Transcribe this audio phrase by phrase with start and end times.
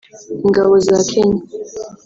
[0.45, 1.41] ingabo za Kenya